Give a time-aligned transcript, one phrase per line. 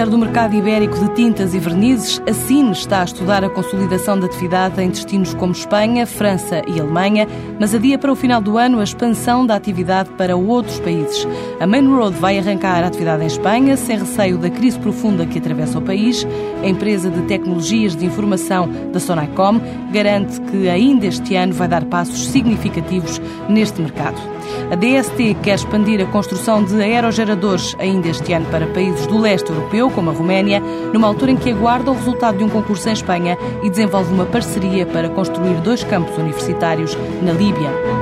[0.00, 4.18] líder do mercado ibérico de tintas e vernizes, a Cine está a estudar a consolidação
[4.18, 8.56] da atividade em destinos como Espanha, França e Alemanha, mas adia para o final do
[8.56, 11.28] ano a expansão da atividade para outros países.
[11.60, 15.38] A Main Road vai arrancar a atividade em Espanha, sem receio da crise profunda que
[15.38, 16.26] atravessa o país.
[16.62, 19.60] A empresa de tecnologias de informação da Sonacom
[19.92, 24.39] garante que ainda este ano vai dar passos significativos neste mercado.
[24.70, 29.50] A DST quer expandir a construção de aerogeradores ainda este ano para países do leste
[29.50, 30.60] europeu, como a Roménia,
[30.92, 34.26] numa altura em que aguarda o resultado de um concurso em Espanha e desenvolve uma
[34.26, 37.99] parceria para construir dois campos universitários na Líbia.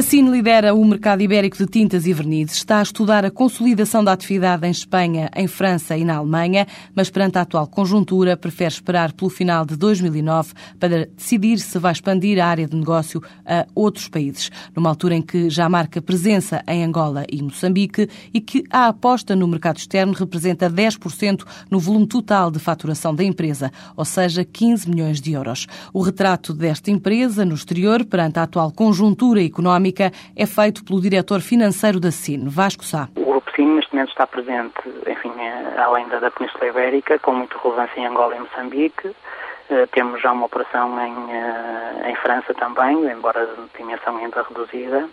[0.00, 2.56] A Cine lidera o mercado ibérico de tintas e vernizes.
[2.56, 7.10] Está a estudar a consolidação da atividade em Espanha, em França e na Alemanha, mas
[7.10, 12.42] perante a atual conjuntura, prefere esperar pelo final de 2009 para decidir se vai expandir
[12.42, 16.82] a área de negócio a outros países, numa altura em que já marca presença em
[16.82, 22.50] Angola e Moçambique e que a aposta no mercado externo representa 10% no volume total
[22.50, 25.66] de faturação da empresa, ou seja, 15 milhões de euros.
[25.92, 31.00] O retrato desta empresa no exterior, perante a atual conjuntura económica, Económica é feito pelo
[31.00, 33.08] diretor financeiro da SIN, Vasco Sá.
[33.16, 37.32] O Grupo SIN neste momento está presente, enfim, é, além da, da Península Ibérica, com
[37.32, 39.08] muita relevância em Angola e Moçambique.
[39.08, 45.08] Uh, temos já uma operação em, uh, em França também, embora de dimensão ainda reduzida,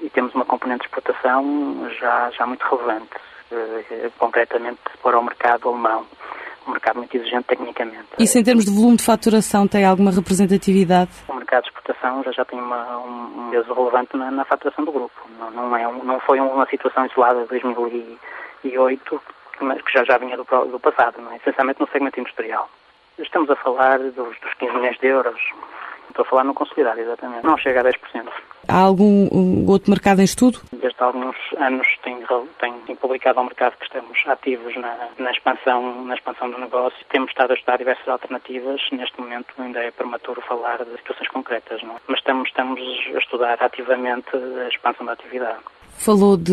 [0.00, 3.14] e temos uma componente de exportação já, já muito relevante,
[3.52, 6.04] uh, concretamente para o mercado alemão
[6.66, 8.06] um mercado muito exigente tecnicamente.
[8.18, 11.10] Isso em termos de volume de faturação tem alguma representatividade?
[11.52, 15.12] Mercado de exportação já, já tem uma, um peso relevante na, na, faturação do grupo.
[15.38, 19.22] Não, não, é um, não foi uma situação isolada de 2008,
[19.60, 21.36] mas que já, já vinha do, do passado, não é?
[21.36, 22.70] essencialmente no segmento industrial.
[23.18, 25.42] Estamos a falar dos, dos 15 milhões de euros.
[26.12, 27.44] Estou a falar no consolidado, exatamente.
[27.44, 27.94] Não chega a 10%.
[28.68, 30.60] Há algum outro mercado em estudo?
[30.70, 32.26] Desde há alguns anos tenho,
[32.60, 36.98] tenho publicado ao mercado que estamos ativos na, na, expansão, na expansão do negócio.
[37.10, 38.80] Temos estado a estudar diversas alternativas.
[38.92, 41.96] Neste momento ainda é prematuro falar de situações concretas, não?
[41.96, 42.00] É?
[42.06, 42.80] mas estamos, estamos
[43.14, 45.58] a estudar ativamente a expansão da atividade.
[45.96, 46.52] Falou de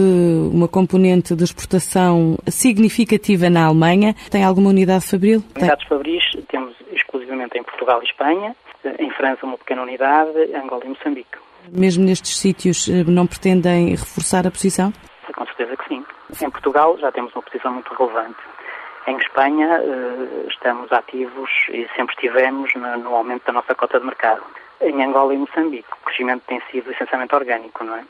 [0.53, 4.15] uma componente de exportação significativa na Alemanha.
[4.31, 5.43] Tem alguma unidade fabril?
[5.55, 8.55] Unidades fabris temos exclusivamente em Portugal e Espanha.
[8.83, 10.31] Em França, uma pequena unidade.
[10.55, 11.37] Angola e Moçambique.
[11.71, 14.93] Mesmo nestes sítios, eh, não pretendem reforçar a posição?
[15.35, 16.05] Com certeza que sim.
[16.41, 18.39] Em Portugal já temos uma posição muito relevante.
[19.07, 24.43] Em Espanha eh, estamos ativos e sempre estivemos no aumento da nossa cota de mercado.
[24.81, 28.03] Em Angola e Moçambique o crescimento tem sido essencialmente orgânico, não é?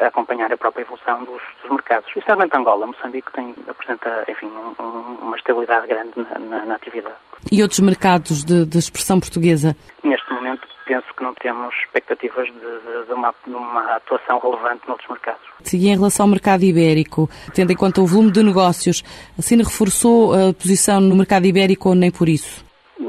[0.00, 2.08] Acompanhar a própria evolução dos, dos mercados.
[2.08, 7.14] Especialmente Angola, Moçambique tem, apresenta, enfim, um, uma estabilidade grande na, na, na, atividade.
[7.50, 9.76] E outros mercados de, de expressão portuguesa?
[10.02, 14.86] Neste momento penso que não temos expectativas de, de, de, uma, de uma, atuação relevante
[14.86, 15.40] noutros mercados.
[15.72, 19.02] E em relação ao mercado ibérico, tendo em conta o volume de negócios,
[19.38, 22.65] a Cine reforçou a posição no mercado ibérico ou nem por isso?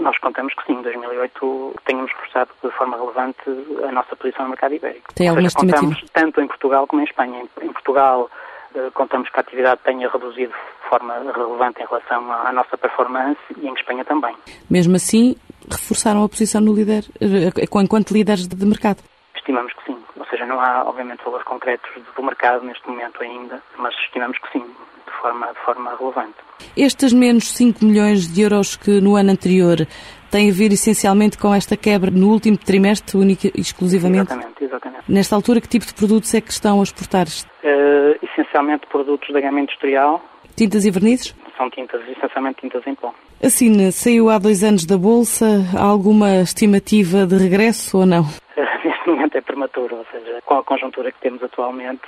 [0.07, 3.41] Nós contamos que sim, em 2008 tínhamos reforçado de forma relevante
[3.85, 5.13] a nossa posição no mercado ibérico.
[5.13, 7.43] Tem alguma seja, contamos tanto em Portugal como em Espanha.
[7.61, 8.29] Em Portugal
[8.73, 13.37] eh, contamos que a atividade tenha reduzido de forma relevante em relação à nossa performance
[13.57, 14.33] e em Espanha também.
[14.69, 15.35] Mesmo assim,
[15.69, 19.03] reforçaram a posição no líder, eh, enquanto líderes de mercado?
[19.35, 19.97] Estimamos que sim.
[20.15, 24.51] Ou seja, não há, obviamente, valores concretos do mercado neste momento ainda, mas estimamos que
[24.53, 24.63] sim,
[25.07, 26.35] de forma, de forma relevante.
[26.75, 29.87] Estes menos 5 milhões de euros que no ano anterior
[30.29, 34.31] têm a ver essencialmente com esta quebra no último trimestre, única e exclusivamente?
[34.31, 35.03] Exatamente, exatamente.
[35.07, 37.25] Nesta altura, que tipo de produtos é que estão a exportar?
[37.27, 40.23] Uh, essencialmente produtos da gama industrial.
[40.55, 41.35] Tintas e vernizes?
[41.57, 43.13] São tintas, essencialmente tintas em pó.
[43.41, 45.45] Assim, saiu há dois anos da Bolsa.
[45.75, 48.25] Há alguma estimativa de regresso ou não?
[48.83, 52.01] Neste momento é prematuro, ou seja, com a conjuntura que temos atualmente,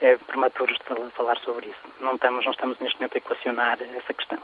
[0.00, 0.74] é prematuro
[1.14, 1.80] falar sobre isso.
[2.00, 4.38] Não estamos, não estamos neste momento a equacionar essa questão.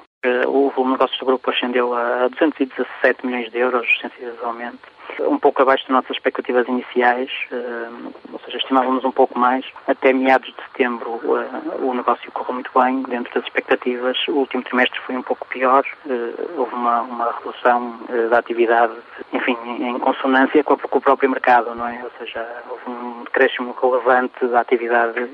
[0.46, 4.78] O volume de negócios do grupo ascendeu a 217 milhões de euros, sensivelmente,
[5.20, 7.88] um pouco abaixo das nossas expectativas iniciais, eh,
[8.32, 9.64] ou seja, estimávamos um pouco mais.
[9.86, 14.16] Até meados de setembro eh, o negócio correu muito bem, dentro das expectativas.
[14.28, 17.98] O último trimestre foi um pouco pior, eh, houve uma, uma redução
[18.30, 18.94] da atividade,
[19.32, 22.02] enfim, em consonância com, o próprio mercado, não é?
[22.02, 25.28] Ou seja, houve um decréscimo relevante da atividade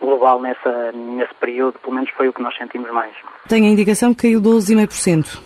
[0.00, 3.12] global nessa, nesse período, pelo menos foi o que nós sentimos mais.
[3.48, 5.40] Tem a indicação que caiu 12,5%.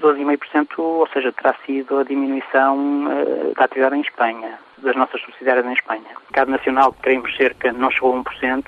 [0.00, 5.66] 12,5%, ou seja, terá sido a diminuição uh, da atividade em Espanha, das nossas subsidiárias
[5.66, 6.10] em Espanha.
[6.16, 8.64] O mercado nacional, queremos cerca, não chegou a 1%.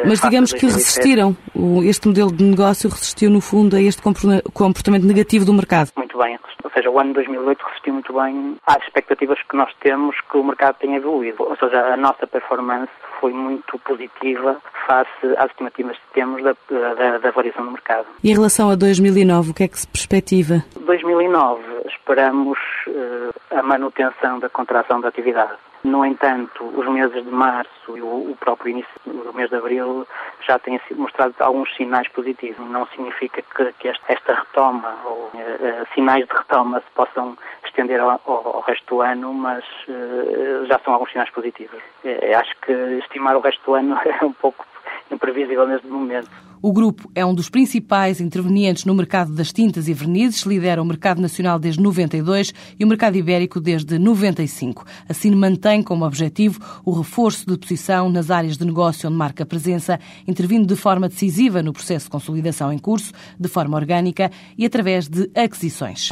[0.00, 1.36] Eh, Mas digamos que resistiram.
[1.84, 5.90] este modelo de negócio resistiu, no fundo, a este comportamento negativo do mercado.
[5.96, 10.16] Muito bem, ou seja, o ano 2008 resistiu muito bem às expectativas que nós temos
[10.30, 11.36] que o mercado tenha evoluído.
[11.42, 14.56] Ou seja, a nossa performance foi muito positiva
[14.86, 18.06] face às estimativas que temos da, da, da variação do mercado.
[18.22, 20.64] E em relação a 2009, o que é que se perspectiva?
[20.80, 22.58] 2009, esperamos
[22.88, 25.52] uh, a manutenção da contração da atividade.
[25.82, 30.06] No entanto, os meses de março e o, próprio início do mês de abril
[30.46, 32.68] já têm mostrado alguns sinais positivos.
[32.68, 38.20] Não significa que, que esta retoma ou uh, sinais de retoma se possam estender ao,
[38.26, 41.80] ao, resto do ano, mas uh, já são alguns sinais positivos.
[42.04, 44.66] Uh, acho que estimar o resto do ano é um pouco
[45.10, 46.49] imprevisível neste momento.
[46.62, 50.84] O grupo é um dos principais intervenientes no mercado das tintas e vernizes, lidera o
[50.84, 54.84] mercado nacional desde 92 e o mercado ibérico desde 95.
[55.08, 59.98] Assim mantém como objetivo o reforço de posição nas áreas de negócio onde marca presença,
[60.28, 65.08] intervindo de forma decisiva no processo de consolidação em curso, de forma orgânica e através
[65.08, 66.10] de aquisições.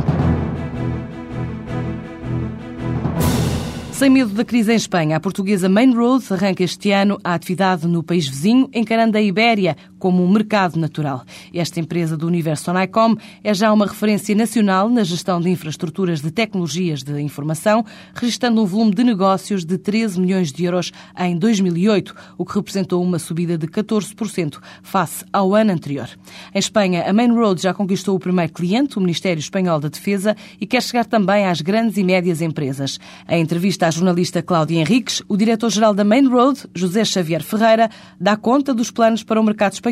[3.99, 7.85] Sem medo da crise em Espanha, a portuguesa Main Road arranca este ano a atividade
[7.89, 11.25] no país vizinho, encarando a Ibéria como um mercado natural.
[11.53, 16.31] Esta empresa do universo Sonicom é já uma referência nacional na gestão de infraestruturas de
[16.31, 17.85] tecnologias de informação,
[18.15, 23.03] registrando um volume de negócios de 13 milhões de euros em 2008, o que representou
[23.03, 26.09] uma subida de 14% face ao ano anterior.
[26.55, 30.37] Em Espanha, a Main Road já conquistou o primeiro cliente, o Ministério Espanhol da Defesa,
[30.61, 32.99] e quer chegar também às grandes e médias empresas.
[33.27, 37.91] A entrevista à jornalista Cláudia Henriques, o diretor-geral da Main Road, José Xavier Ferreira,
[38.21, 39.88] dá conta dos planos para o mercado espanhol,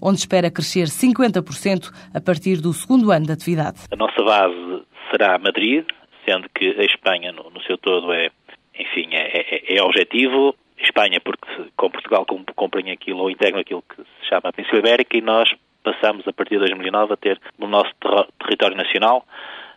[0.00, 3.78] onde espera crescer 50% a partir do segundo ano de atividade.
[3.92, 5.84] A nossa base será Madrid,
[6.24, 8.30] sendo que a Espanha, no, no seu todo, é,
[8.78, 10.54] enfim, é, é, é objetivo.
[10.78, 15.16] Espanha, porque com Portugal comprem aquilo ou integram aquilo que se chama a Península Ibérica
[15.16, 15.48] e nós
[15.82, 19.24] passamos, a partir de 2009, a ter no nosso ter território nacional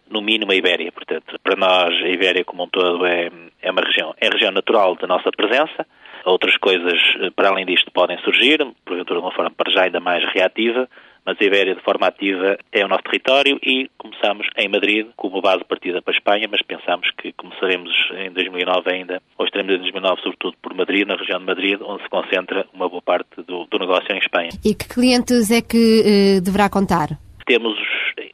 [0.10, 0.92] no mínimo a Ibéria.
[0.92, 3.30] Portanto, para nós a Ibéria como um todo é,
[3.62, 5.86] é uma região, é região natural da nossa presença.
[6.26, 10.00] Outras coisas, eh, para além disto, podem surgir, porventura de uma forma para já ainda
[10.00, 10.88] mais reativa,
[11.26, 15.42] mas a Ibéria de forma ativa é o nosso território e começamos em Madrid como
[15.42, 19.78] base partida para a Espanha, mas pensamos que começaremos em 2009 ainda, ou estaremos em
[19.78, 23.66] 2009 sobretudo por Madrid, na região de Madrid, onde se concentra uma boa parte do,
[23.66, 24.50] do negócio em Espanha.
[24.66, 27.10] E que clientes é que eh, deverá contar?
[27.46, 27.78] Temos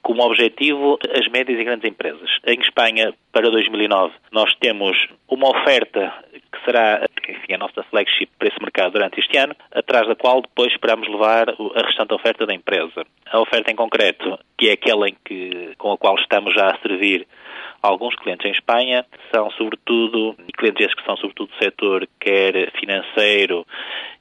[0.05, 2.29] como objetivo as médias e grandes empresas.
[2.45, 4.95] Em Espanha, para 2009, nós temos
[5.27, 10.07] uma oferta que será enfim, a nossa flagship para esse mercado durante este ano, atrás
[10.07, 13.03] da qual depois esperamos levar a restante oferta da empresa.
[13.31, 16.77] A oferta em concreto, que é aquela em que, com a qual estamos já a
[16.83, 17.27] servir
[17.81, 19.03] alguns clientes em Espanha,
[19.33, 23.65] são sobretudo, clientes esses que são sobretudo do setor quer financeiro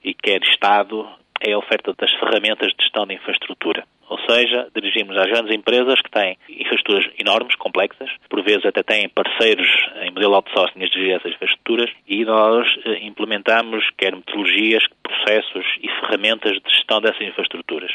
[0.03, 1.07] e quer Estado,
[1.41, 3.85] é a oferta das ferramentas de gestão de infraestrutura.
[4.09, 9.09] Ou seja, dirigimos às grandes empresas que têm infraestruturas enormes, complexas, por vezes até têm
[9.09, 9.67] parceiros
[10.01, 15.87] em modelo outsourcing a gerir essas infraestruturas e nós eh, implementamos quer metodologias, processos e
[16.01, 17.91] ferramentas de gestão dessas infraestruturas.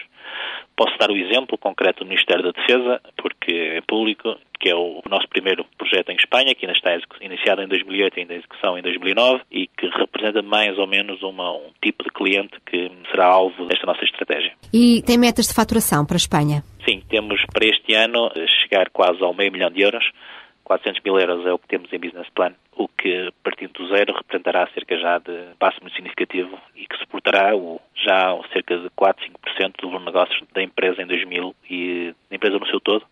[0.77, 5.03] Posso dar o exemplo concreto do Ministério da Defesa, porque é público, que é o
[5.09, 8.79] nosso primeiro projeto em Espanha, que ainda está iniciado em 2008 e ainda em execução
[8.79, 13.27] em 2009, e que representa mais ou menos uma, um tipo de cliente que será
[13.27, 14.53] alvo desta nossa estratégia.
[14.73, 16.63] E tem metas de faturação para a Espanha?
[16.85, 18.31] Sim, temos para este ano
[18.63, 20.05] chegar quase ao meio milhão de euros.
[20.65, 24.15] 400 mil euros é o que temos em business plan, o que, partindo do zero,
[24.15, 29.27] representará cerca já de passo muito significativo e que suportará o, já cerca de 4,
[29.59, 33.05] 5% do volume de negócios da empresa em 2000 e da empresa no seu todo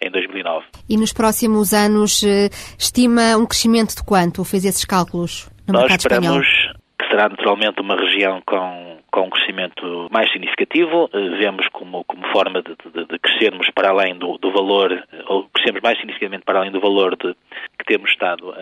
[0.00, 0.66] em 2009.
[0.88, 4.44] E nos próximos anos eh, estima um crescimento de quanto?
[4.44, 6.74] Fez esses cálculos no Nós mercado esperamos espanhol?
[6.74, 11.08] que será naturalmente uma região com com um crescimento mais significativo.
[11.12, 15.22] Eh, vemos como, como forma de, de, de crescermos para além do, do, valor, eh,
[15.26, 17.34] ou crescermos mais significativamente para além do valor de,
[17.78, 18.54] que temos estado uh,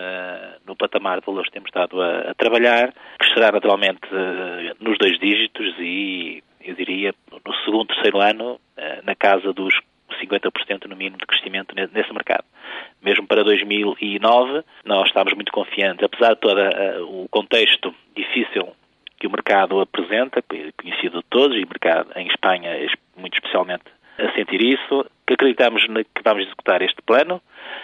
[0.67, 2.93] no patamar de valores que temos estado a, a trabalhar.
[3.19, 4.01] Crescerá naturalmente
[4.81, 8.61] nos dois dígitos e, eu diria, no segundo, terceiro ano,
[9.05, 9.75] na casa dos
[10.21, 12.45] 50% no mínimo de crescimento nesse mercado.
[13.03, 16.61] Mesmo para 2009, nós estamos muito confiantes, apesar de todo
[17.09, 18.73] o contexto difícil
[19.19, 20.43] que o mercado apresenta,
[20.77, 22.71] conhecido de todos, e o mercado em Espanha
[23.17, 23.85] muito especialmente
[24.19, 27.43] a sentir isso, que acreditamos que vamos executar este plano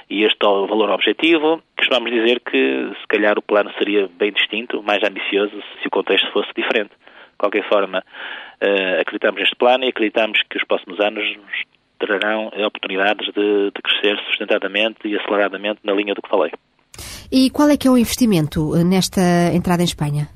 [0.08, 1.62] e este é valor objetivo,
[1.92, 6.30] vamos dizer que se calhar o plano seria bem distinto, mais ambicioso, se o contexto
[6.32, 6.90] fosse diferente.
[6.90, 8.02] De qualquer forma,
[8.60, 11.24] eh, acreditamos neste plano e acreditamos que os próximos anos
[12.02, 16.52] nos trarão oportunidades de, de crescer sustentadamente e aceleradamente na linha do que falei.
[17.30, 19.20] E qual é que é o investimento eh, nesta
[19.54, 20.28] entrada em Espanha?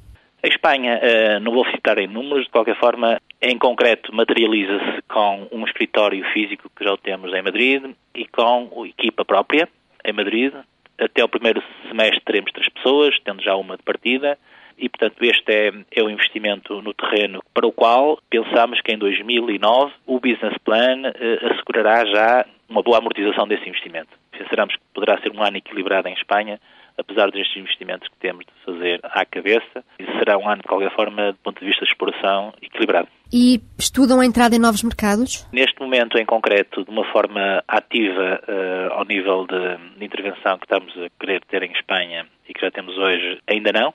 [0.43, 5.49] A Espanha, uh, não vou citar em números, de qualquer forma, Em concreto, materializa-se com
[5.53, 7.83] um escritório físico que já temos em Madrid
[8.15, 9.69] e com a equipa própria
[10.05, 10.55] em Madrid.
[10.99, 14.39] Até o primeiro semestre teremos três pessoas, tendo já uma de partida,
[14.79, 18.99] e, portanto, este é, é o investimento no terreno para o qual pensamos que em
[18.99, 24.11] 2009 o business plan eh, assegurará já uma boa amortização desse investimento.
[24.33, 26.61] Pensamos que poderá ser um ano equilibrado em Espanha,
[26.99, 30.95] apesar destes investimentos que temos de fazer à cabeça, e será um ano, de qualquer
[30.95, 33.09] forma, do ponto de vista de exploração, equilibrado.
[33.33, 35.47] E estudam a entrada em novos mercados?
[35.53, 40.65] Neste momento, em concreto, de uma forma ativa uh, ao nível de, de intervenção que
[40.65, 43.95] estamos a querer ter em Espanha e que já temos hoje, ainda não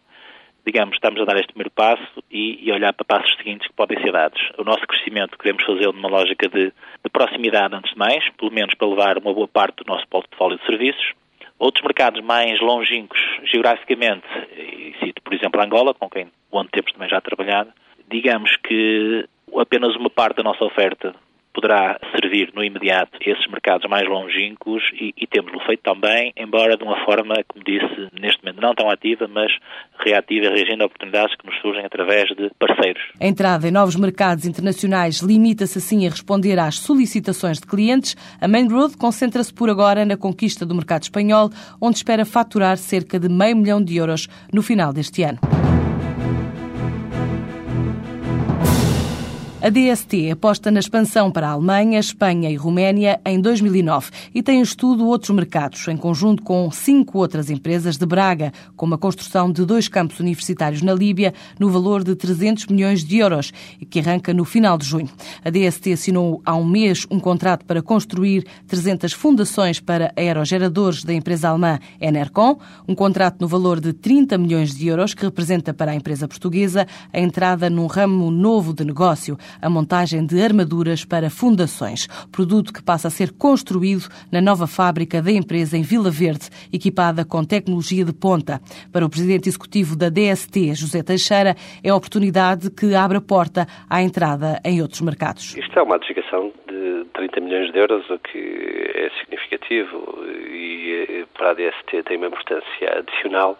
[0.65, 3.99] digamos, estamos a dar este primeiro passo e, e, olhar para passos seguintes que podem
[4.01, 4.41] ser dados.
[4.57, 8.73] O nosso crescimento queremos fazê-lo numa lógica de, de, proximidade, antes de mais, pelo menos
[8.75, 11.13] para levar uma boa parte do nosso portfólio de serviços.
[11.57, 14.25] Outros mercados mais longínquos geograficamente,
[14.57, 17.71] e cito, por exemplo, Angola, com quem onde temos também já trabalhado,
[18.09, 19.25] digamos que
[19.57, 21.15] apenas uma parte da nossa oferta
[21.53, 26.83] poderá servir no imediato esses mercados mais longínquos e, e temos-lo feito também, embora de
[26.83, 29.51] uma forma, como disse, neste momento não tão ativa, mas
[29.99, 33.01] reativa, reagindo a oportunidades que nos surgem através de parceiros.
[33.19, 38.15] A entrada em novos mercados internacionais limita-se assim a responder às solicitações de clientes.
[38.39, 41.49] A Main Road concentra-se por agora na conquista do mercado espanhol,
[41.81, 45.39] onde espera faturar cerca de meio milhão de euros no final deste ano.
[49.63, 54.57] A DST aposta na expansão para a Alemanha, Espanha e Roménia em 2009 e tem
[54.57, 59.51] em estudo outros mercados, em conjunto com cinco outras empresas de Braga, como a construção
[59.51, 63.99] de dois campos universitários na Líbia, no valor de 300 milhões de euros, e que
[63.99, 65.09] arranca no final de junho.
[65.45, 71.13] A DST assinou há um mês um contrato para construir 300 fundações para aerogeradores da
[71.13, 75.91] empresa alemã Enercon, um contrato no valor de 30 milhões de euros, que representa para
[75.91, 81.29] a empresa portuguesa a entrada num ramo novo de negócio a montagem de armaduras para
[81.29, 86.49] fundações, produto que passa a ser construído na nova fábrica da empresa em Vila Verde,
[86.71, 88.59] equipada com tecnologia de ponta.
[88.91, 93.65] Para o presidente executivo da DST, José Teixeira, é a oportunidade que abre a porta
[93.89, 95.55] à entrada em outros mercados.
[95.55, 101.25] Isto é uma adjudicação de 30 milhões de euros, o que é significativo e eh,
[101.33, 103.57] para a DST tem uma importância adicional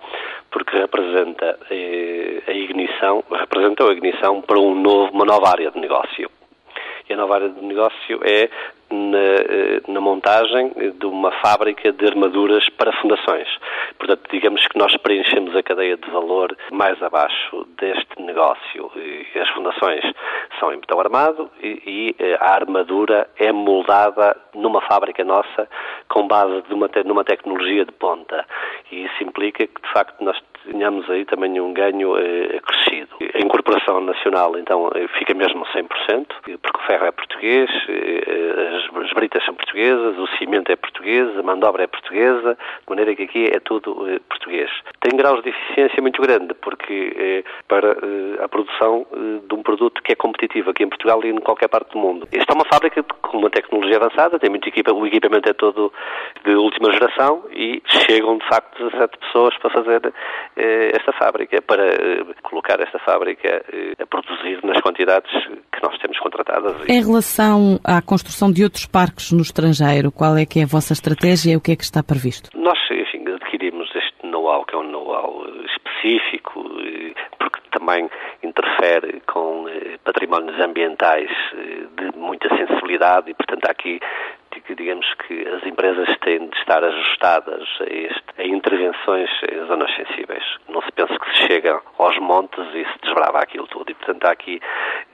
[0.51, 5.79] porque representa eh, a ignição, representa a ignição para um novo, uma nova área de
[5.81, 6.29] negócio.
[7.09, 8.49] E a nova área de negócio é
[8.89, 13.47] na, eh, na, montagem de uma fábrica de armaduras para fundações.
[14.01, 18.91] Portanto, digamos que nós preenchemos a cadeia de valor mais abaixo deste negócio.
[18.95, 20.01] E as fundações
[20.59, 25.69] são em betão armado e, e eh, a armadura é moldada numa fábrica nossa
[26.09, 28.43] com base de uma, numa tecnologia de ponta.
[28.91, 30.35] E isso implica que, de facto, nós
[30.69, 33.09] tenhamos aí também um ganho eh, acrescido.
[33.33, 35.87] A incorporação nacional, então, eh, fica mesmo 100%,
[36.61, 41.37] porque o ferro é português, eh, as, as britas são portuguesas, o cimento é português,
[41.37, 44.69] a mandobra é portuguesa, de maneira que aqui é tudo eh, português.
[44.99, 49.05] Tem graus de eficiência muito grande, porque eh, para eh, a produção
[49.47, 52.27] de um produto que é competitivo aqui em Portugal e em qualquer parte do mundo.
[52.31, 55.91] Esta é uma fábrica com uma tecnologia avançada, tem muito equipa, o equipamento é todo
[56.43, 60.13] de última geração e chegam de facto 17 pessoas para fazer
[60.55, 61.83] esta fábrica, para
[62.43, 63.63] colocar esta fábrica
[63.99, 65.31] a produzir nas quantidades
[65.71, 66.75] que nós temos contratadas.
[66.87, 70.93] Em relação à construção de outros parques no estrangeiro, qual é que é a vossa
[70.93, 72.49] estratégia e o que é que está previsto?
[72.55, 72.77] Nós,
[74.51, 76.63] know-how, que é um know-how específico,
[77.39, 78.09] porque também
[78.43, 83.99] interfere com eh, patrimónios ambientais eh, de muita sensibilidade e, portanto, há aqui
[84.75, 90.43] digamos que as empresas têm de estar ajustadas a, este, a intervenções em zonas sensíveis.
[90.67, 93.91] Não se pensa que se chega aos montes e se desbrava aquilo tudo.
[93.91, 94.59] E, portanto, há aqui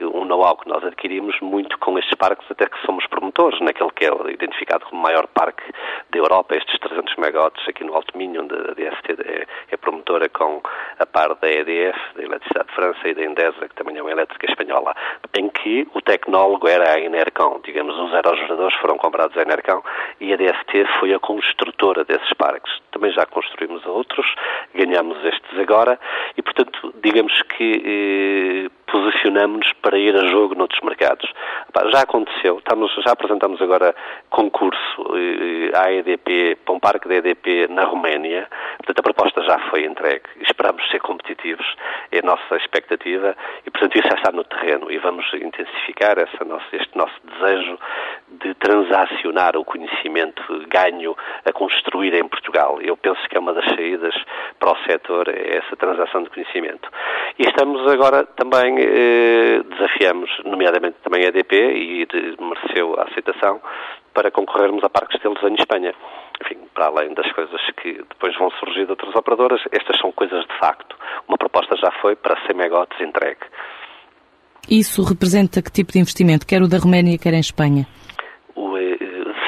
[0.00, 4.06] um know-how que nós adquirimos muito com estes parques, até que somos promotores, naquele que
[4.06, 5.62] é identificado como o maior parque
[6.10, 10.28] da Europa, estes 300 megawatts aqui no Alto Minho, onde a DST é, é promotora
[10.28, 10.62] com
[10.98, 14.10] a par da EDF, da Eletricidade de França e da Endesa, que também é uma
[14.10, 14.94] elétrica espanhola,
[15.36, 17.60] em que o tecnólogo era a Enercon.
[17.64, 19.82] Digamos, os aerogeradores foram comprados a Enercon
[20.20, 22.72] e a DST foi a construtora desses parques.
[22.92, 24.26] Também já construímos outros,
[24.74, 25.98] ganhamos estes agora
[26.36, 31.30] e, portanto, digamos que eh, posicionamos-nos para ir a jogo noutros mercados.
[31.92, 33.94] Já aconteceu, estamos, já apresentamos agora
[34.30, 39.58] concurso eh, à EDP, para um parque da EDP na Roménia, portanto a proposta já
[39.70, 41.66] foi entregue, esperamos ser competitivos,
[42.10, 46.44] é a nossa expectativa e portanto isso já está no terreno e vamos intensificar essa
[46.44, 47.78] nossa, este nosso desejo
[48.28, 52.78] de transacionar o conhecimento ganho a construir em Portugal.
[52.80, 54.14] Eu penso que é uma das saídas
[54.58, 56.88] para o setor é essa transação de conhecimento.
[57.38, 62.06] E estamos agora também, eh, desafiamos, nomeadamente também a EDP, e
[62.40, 63.60] mereceu a aceitação,
[64.14, 65.94] para concorrermos a parques de em Espanha.
[66.42, 70.44] Enfim, para além das coisas que depois vão surgir de outras operadoras, estas são coisas
[70.46, 70.96] de facto.
[71.28, 73.40] Uma proposta já foi para 100 megawatts entregue.
[74.70, 77.86] Isso representa que tipo de investimento, quer o da Roménia, quer em Espanha?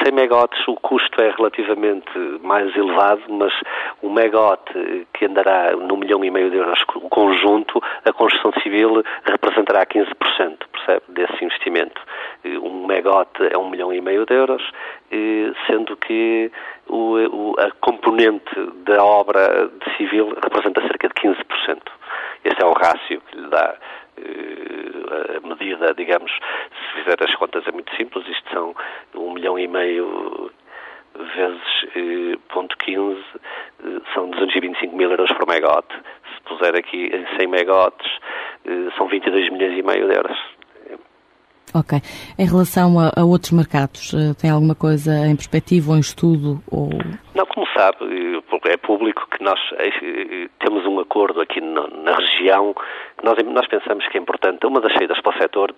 [0.01, 3.53] O, 100 eh, megawatts o custo é relativamente mais elevado, mas
[4.01, 4.63] o megawatt
[5.13, 10.07] que andará no milhão e meio de euros o conjunto, a construção civil representará 15%,
[10.71, 12.01] percebe, desse investimento.
[12.45, 14.63] Um megawatt é um milhão e meio de euros,
[15.67, 16.51] sendo que
[16.87, 18.55] o, a componente
[18.85, 21.81] da obra civil representa cerca de 15%.
[22.43, 23.75] Esse é o rácio que lhe dá
[24.10, 24.10] eh,
[25.37, 28.75] a medida, digamos, se fizer as contas é muito simples, isto são
[29.15, 30.51] um milhão e meio
[31.35, 33.19] vezes eh, ponto 15
[33.83, 35.87] eh, são 225 mil euros por megawatt.
[36.35, 38.09] Se puser aqui em 100 megawatts
[38.97, 40.37] são 22 milhões e meio de euros.
[41.73, 41.99] Ok.
[42.37, 44.11] Em relação a, a, outros mercados,
[44.41, 46.61] tem alguma coisa em perspectiva ou em estudo?
[46.69, 46.89] Ou...
[47.33, 47.97] Não, como sabe,
[48.65, 49.59] é público que nós
[50.59, 52.75] temos um acordo aqui na, na região
[53.23, 55.75] nós, nós pensamos que é importante, uma das saídas para o setor,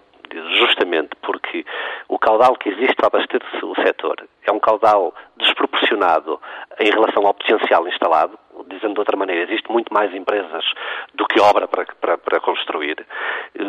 [0.59, 1.65] justamente porque
[2.07, 6.39] o caudal que existe para abastecer o setor é um caudal desproporcionado
[6.79, 10.65] em relação ao potencial instalado, dizendo de outra maneira, existe muito mais empresas
[11.13, 13.05] do que obra para, para, para, construir.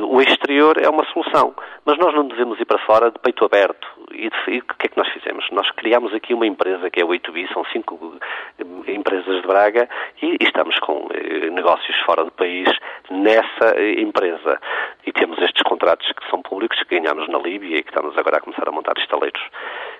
[0.08, 3.86] O exterior é uma solução, mas nós não devemos ir para fora de peito aberto.
[4.12, 5.46] E, e o que é que nós fizemos?
[5.50, 8.18] Nós criamos aqui uma empresa que é o 8B, são cinco
[8.58, 9.88] eh, empresas de Braga,
[10.22, 12.68] e, e estamos com eh, negócios fora do país
[13.10, 14.60] nessa eh, empresa.
[15.06, 18.38] E temos estes contratos que são públicos, que ganhamos na Líbia e que estamos agora
[18.38, 19.42] a começar a montar estaleiros,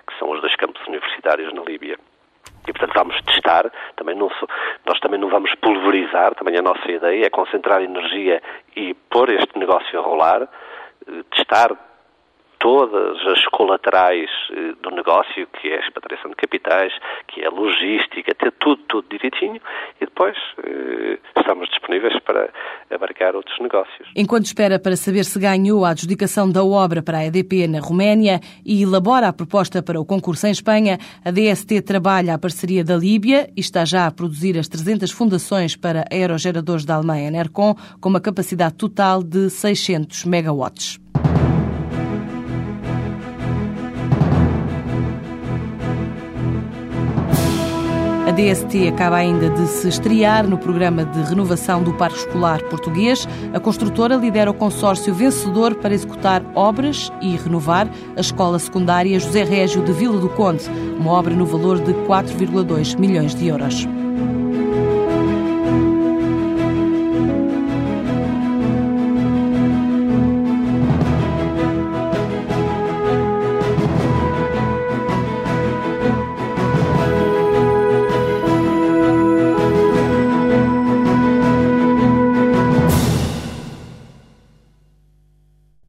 [0.07, 1.97] que são os dois campos universitários na Líbia.
[2.67, 4.29] E, portanto, vamos testar, também não,
[4.85, 8.41] nós também não vamos pulverizar, também a nossa ideia é concentrar energia
[8.75, 11.71] e pôr este negócio a rolar, eh, testar
[12.65, 16.91] todas as colaterais eh, do negócio, que é a expatriação de capitais,
[17.27, 19.61] que é a logística, ter tudo, tudo direitinho
[20.01, 22.49] e depois eh, estamos disponíveis para
[23.33, 24.09] outros negócios.
[24.13, 28.41] Enquanto espera para saber se ganhou a adjudicação da obra para a EDP na Roménia
[28.65, 32.97] e elabora a proposta para o concurso em Espanha, a DST trabalha a parceria da
[32.97, 38.09] Líbia e está já a produzir as 300 fundações para aerogeradores da Alemanha NERCOM, com
[38.09, 40.99] uma capacidade total de 600 megawatts.
[48.35, 53.25] DST acaba ainda de se estrear no programa de renovação do Parque Escolar Português.
[53.53, 59.43] A construtora lidera o consórcio vencedor para executar obras e renovar a escola secundária José
[59.43, 60.69] Régio de Vila do Conde,
[60.99, 63.87] uma obra no valor de 4,2 milhões de euros.